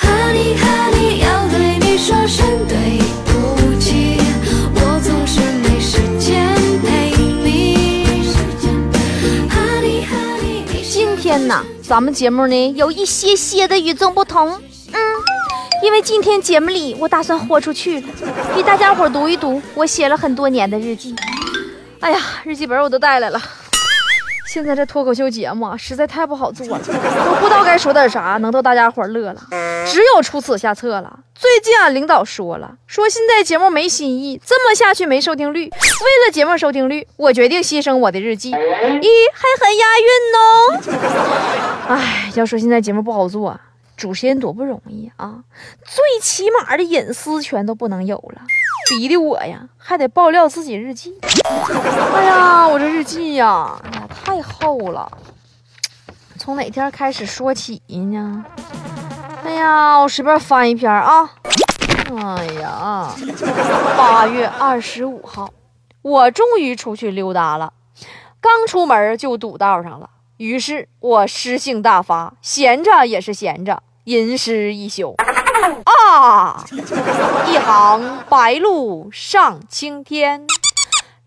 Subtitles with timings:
[0.00, 4.18] Honey，Honey，要对你说声对不起，
[4.74, 7.10] 我总是没时间陪
[7.42, 8.32] 你。
[9.50, 14.50] Honey，Honey，今天呢，咱们节目呢有一些些的与众不同，
[14.92, 15.00] 嗯，
[15.82, 18.08] 因为今天节目里我打算豁出去了，
[18.54, 21.14] 给大家伙读一读我写了很多年的日记。
[22.00, 23.40] 哎呀，日记本我都带来了。
[24.58, 29.40] 现在这脱口秀节目啊，实在太不好做了，都不知道该说点啥能逗大家伙乐了，
[29.86, 31.20] 只有出此下策了。
[31.32, 35.66] 最近俺领导说了，说现在节目没新意，这么下去没收听率。
[35.66, 38.50] 为了节目收听率，我决定牺牲我的日记。
[38.50, 40.98] 咦，还很押韵呢。
[41.86, 43.60] 哎，要说现在节目不好做，
[43.96, 45.36] 主持人多不容易啊，
[45.84, 48.42] 最起码的隐私权都不能有了，
[48.90, 51.14] 逼的我呀还得爆料自己日记。
[51.22, 53.80] 哎呀，我这日记，呀
[54.38, 55.10] 太厚了，
[56.38, 58.44] 从哪天开始说起呢？
[59.44, 61.28] 哎呀，我随便翻一篇啊。
[62.16, 63.12] 哎呀，
[63.96, 65.50] 八月二十五号，
[66.02, 67.72] 我终于出去溜达了，
[68.40, 75.16] 刚出门就堵道上了，于是我诗性大发，闲着也是闲着，吟诗一宿。
[75.84, 76.64] 啊，
[77.48, 80.46] 一行白鹭上青天。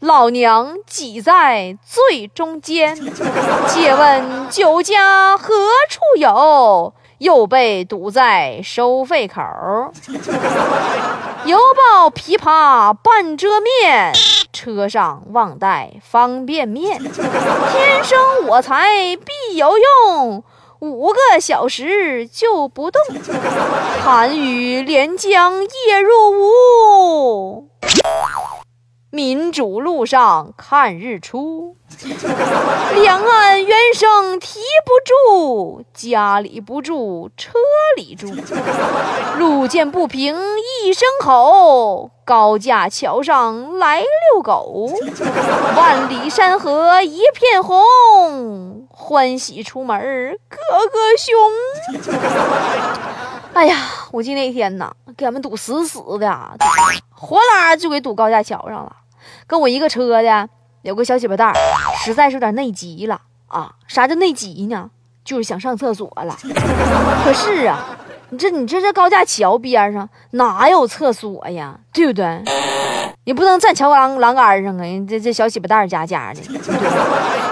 [0.00, 2.96] 老娘挤在最中间，
[3.68, 5.52] 借问酒家何
[5.90, 6.94] 处有？
[7.18, 9.42] 又被堵在收费口。
[11.44, 14.14] 犹抱琵琶半遮面，
[14.54, 16.98] 车上忘带方便面。
[16.98, 20.42] 天生我材必有用，
[20.78, 23.02] 五个小时就不动。
[24.02, 27.68] 寒雨连江夜入吴。
[29.12, 31.76] 民主路上看日出，
[33.02, 37.50] 两岸猿声啼不住，家里不住车
[37.96, 38.32] 里住，
[39.36, 40.36] 路见不平
[40.84, 44.88] 一声吼，高架桥上来遛狗，
[45.76, 49.98] 万里山河一片红，欢喜出门
[50.48, 50.56] 个
[50.88, 51.34] 个凶。
[53.60, 53.76] 哎呀，
[54.10, 56.56] 我记得那天呐，给俺们堵死死的，
[57.10, 58.96] 活拉就给堵高架桥上了。
[59.46, 60.48] 跟我一个车的
[60.80, 61.52] 有个小鸡巴蛋，
[62.02, 63.70] 实在是有点内急了啊！
[63.86, 64.88] 啥叫内急呢？
[65.22, 66.34] 就是想上厕所了。
[67.22, 67.84] 可是啊，
[68.30, 71.78] 你这你这这高架桥边上哪有厕所呀？
[71.92, 72.42] 对不对？
[73.24, 74.84] 你不能站桥栏栏杆上啊！
[75.06, 76.40] 这这小鸡巴蛋家家的，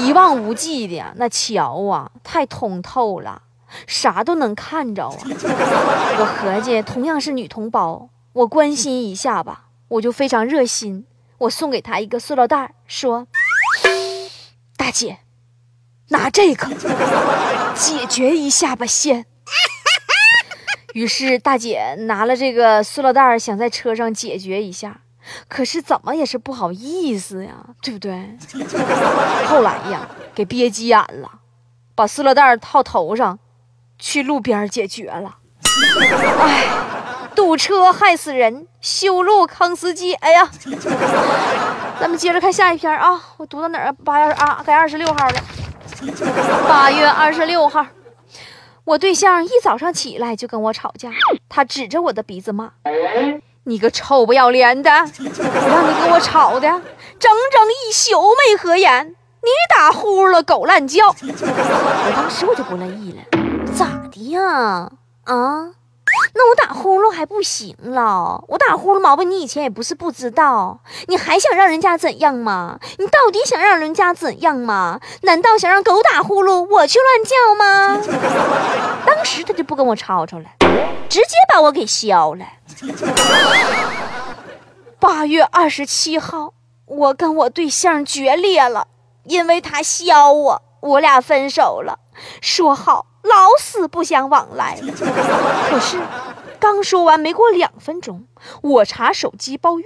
[0.00, 3.42] 一望无际的那桥啊，太通透了，
[3.86, 5.16] 啥都能看着啊！
[6.18, 11.06] 我合计，同样是女同胞，我关心一下吧，我就非常热心。
[11.38, 13.26] 我送给她一个塑料袋，说
[14.76, 15.20] ：“大姐，
[16.08, 16.66] 拿这个
[17.74, 19.26] 解决一下吧，先。”
[20.92, 25.00] 于是大姐拿了这个塑料袋，想在车上解决一下，
[25.48, 28.36] 可是怎么也是不好意思呀，对不对？
[29.46, 31.30] 后来呀，给憋急眼了，
[31.94, 33.38] 把塑料袋套头上，
[34.00, 35.36] 去路边解决了。
[36.40, 36.66] 哎。
[37.32, 40.12] 堵车害死人，修路坑司机。
[40.14, 40.50] 哎呀，
[41.98, 43.18] 咱们接着看下一篇啊！
[43.38, 43.92] 我读到哪儿？
[44.04, 45.34] 八月二该二十六号了。
[46.68, 47.86] 八月二十六号，
[48.84, 51.10] 我对象一早上起来就跟我吵架，
[51.48, 52.72] 他指着我的鼻子骂
[53.64, 54.90] ：“你个臭不要脸的！
[54.90, 61.08] 我让你跟我吵的，整整一宿没合眼，你打呼噜狗乱叫。
[61.22, 63.22] ”我当时我就不乐意了，
[63.74, 64.90] 咋的呀？
[65.24, 65.70] 啊？
[66.34, 68.42] 那我打呼噜还不行了？
[68.48, 72.80] 我打呼噜毛病你以前也不是不知道，你还想让人家怎样吗？
[72.98, 75.00] 你到底想让人家怎样吗？
[75.22, 77.96] 难道想让狗打呼噜我去乱叫吗？
[79.06, 80.46] 当时他就不跟我吵吵了，
[81.08, 82.44] 直接把我给削了。
[84.98, 86.54] 八月二十七号，
[86.86, 88.88] 我跟我对象决裂了，
[89.24, 91.98] 因为他削我，我俩分手了，
[92.40, 93.06] 说好。
[93.22, 94.80] 老死不相往来。
[94.80, 96.00] 可是，
[96.58, 98.26] 刚说完没过两分钟，
[98.62, 99.84] 我查手机包月，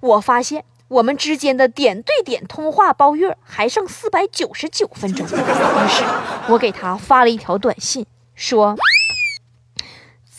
[0.00, 5.26] 我发现我们之间的点对点通话包月还剩四百九十九分钟。
[5.26, 6.02] 于是，
[6.48, 8.74] 我给他发了一条短信，说：“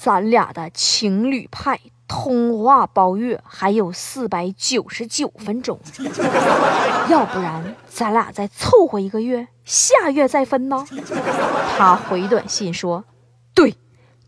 [0.01, 1.79] 咱俩的情侣派
[2.13, 5.79] 通话包月还有四百九十九分钟，
[7.07, 10.85] 要不然咱俩再凑合一个月，下月再分呢？
[11.77, 13.05] 他回短信说
[13.55, 13.77] ：“对，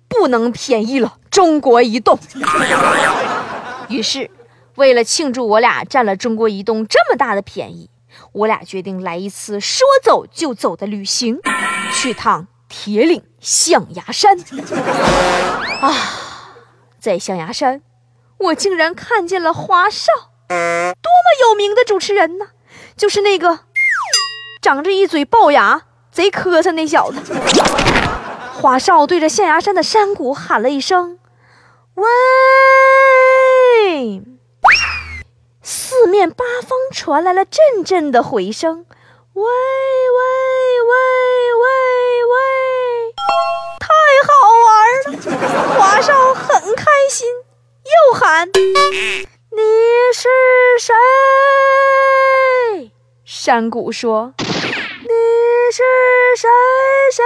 [0.07, 2.18] 不能便宜了中国移动。”
[3.89, 4.31] 于是，
[4.75, 7.89] 为了庆祝我俩占了中国移动这么大的便宜，
[8.31, 11.38] 我俩决定来一次说走就走的旅行，
[11.91, 14.39] 去趟铁岭象牙山。
[15.81, 15.94] 啊，
[17.03, 17.81] 在象牙山，
[18.38, 20.13] 我竟然看见了华少，
[20.47, 22.51] 多么有名的主持人呢！
[22.95, 23.59] 就是那个
[24.61, 25.81] 长着一嘴龅牙、
[26.13, 27.19] 贼磕碜那小子。
[28.53, 31.19] 华少对着象牙山的山谷喊了一声
[31.95, 32.05] ：“喂！”
[35.61, 38.85] 四面八方传来了阵阵的回声
[39.35, 39.50] ：“喂喂
[40.88, 40.94] 喂
[41.59, 41.65] 喂
[42.23, 42.33] 喂！”
[45.83, 47.27] 华少很开心，
[47.83, 48.47] 又喊
[49.51, 49.62] ：“你
[50.13, 50.30] 是
[50.80, 50.94] 谁？”
[53.25, 54.45] 山谷说：“你
[55.74, 55.83] 是
[56.38, 56.47] 谁？
[57.12, 57.21] 谁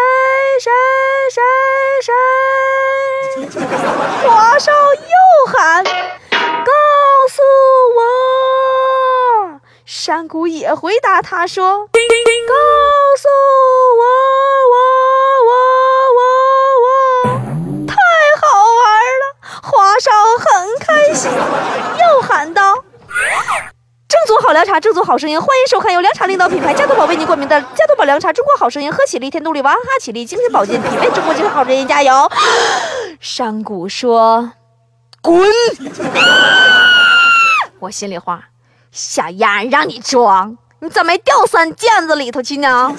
[0.59, 0.71] 谁
[1.29, 1.39] 谁
[3.45, 3.61] 谁？”
[4.27, 5.91] 华少又喊：“告
[7.29, 7.43] 诉
[7.95, 7.99] 我！”
[9.85, 12.53] 山谷也回答他说：“告
[13.19, 13.27] 诉
[13.99, 14.03] 我，
[25.03, 32.11] 好凉茶，正宗好声音，欢迎收看由凉茶领导品牌加多宝为您冠名的加多宝凉茶中国好声音，喝起力，添动力，娃哈哈起立，精神保健，品味中国精神好声音，加油！
[33.19, 34.53] 山谷说
[35.21, 35.41] ：“滚！”
[37.79, 38.45] 我心里话，
[38.91, 42.95] 小丫让你装，你咋没掉三毽子里头去呢？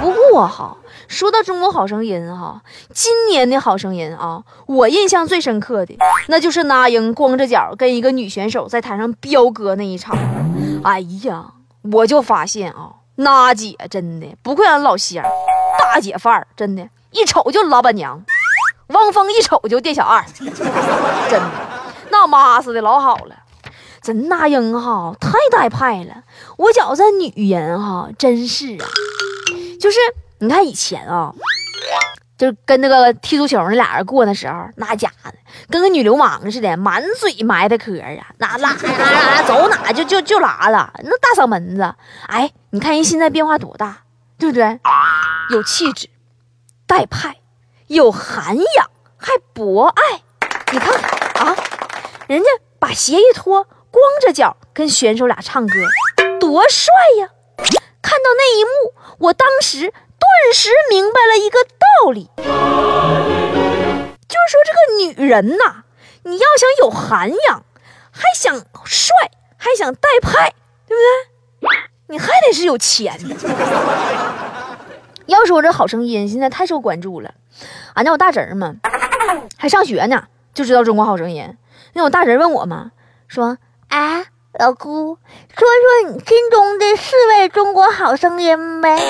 [0.00, 0.76] 不过哈，
[1.08, 2.60] 说到中国好声音哈，
[2.92, 5.96] 今年的好声音啊，我印象最深刻的
[6.28, 10.16] 那就是那英光着脚跟一个女选手在台上飙歌那一场。
[10.84, 11.52] 哎呀，
[11.92, 15.24] 我就发现啊，那姐真的不愧俺老乡，
[15.78, 18.22] 大姐范儿，真的，一瞅就老板娘。
[18.88, 21.50] 汪峰一瞅就店小二，真的，
[22.10, 23.34] 那妈似的老好了。
[24.02, 26.22] 这那英哈太带派了，
[26.58, 28.84] 我觉着这女人哈真是啊，
[29.80, 29.96] 就是
[30.40, 31.32] 你看以前啊，
[32.36, 35.30] 就是跟那个踢足球那俩人过的时候，那家伙
[35.70, 41.94] 跟个女流氓似的，满嘴埋汰嗑啊，那拉拉拉走哪就就就拉了，那大嗓门子，
[42.26, 44.02] 哎，你看人现在变化多大，
[44.38, 44.80] 对不对？
[45.50, 46.08] 有气质，
[46.86, 47.36] 带派，
[47.86, 50.22] 有涵养，还博爱。
[50.72, 50.92] 你看
[51.46, 51.56] 啊，
[52.26, 52.48] 人家
[52.80, 55.72] 把鞋一脱，光着脚跟选手俩唱歌，
[56.40, 57.28] 多帅呀！
[58.02, 62.50] 看到那一幕，我当时顿时明白了一个道道理，就是
[64.50, 64.78] 说这个
[65.22, 65.84] 女人呐，
[66.24, 67.64] 你要想有涵养，
[68.10, 69.14] 还想帅，
[69.56, 70.52] 还想带派，
[70.86, 71.06] 对不对？
[72.08, 73.16] 你还得是有钱。
[75.26, 77.32] 要说这好声音现在太受关注了，
[77.94, 78.74] 俺家我大侄儿嘛，
[79.56, 81.56] 还上学呢，就知道中国好声音。
[81.94, 82.92] 那我大侄儿问我嘛，
[83.26, 83.56] 说
[83.88, 84.26] 啊，
[84.58, 85.16] 老姑，
[85.56, 89.00] 说说你心中的四位中国好声音呗。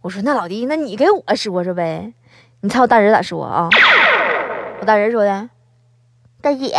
[0.00, 2.12] 我说那老弟，那你给我说说呗。
[2.60, 3.68] 你猜我大侄儿咋说啊？
[4.80, 5.48] 我大侄儿说的，
[6.40, 6.70] 大姐，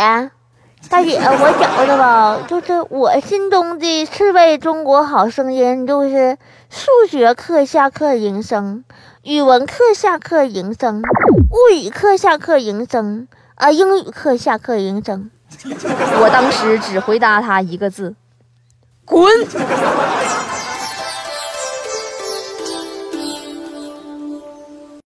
[0.88, 6.38] 大姐，我觉着吧，就是我心中的四位中国好声音，就是
[6.70, 8.84] 数学课下课铃声，
[9.22, 11.02] 语文课下课铃声，
[11.50, 15.30] 物语课下课铃声，啊，英语课下课铃声。
[15.62, 18.14] 我当时只回答他一个字：
[19.04, 19.28] 滚。